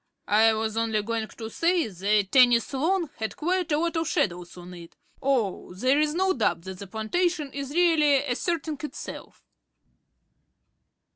"I 0.27 0.51
was 0.55 0.77
only 0.77 1.03
going 1.03 1.27
to 1.27 1.49
say 1.51 1.87
the 1.87 2.23
tennis 2.23 2.73
lawn 2.73 3.11
had 3.17 3.35
quite 3.35 3.71
a 3.71 3.77
lot 3.77 3.95
of 3.97 4.07
shadows 4.07 4.57
on 4.57 4.73
it. 4.73 4.95
Oh, 5.21 5.75
there's 5.75 6.15
no 6.15 6.33
doubt 6.33 6.61
that 6.63 6.79
the 6.79 6.87
plantation 6.87 7.53
is 7.53 7.69
really 7.69 8.23
asserting 8.25 8.79
itself." 8.81 9.43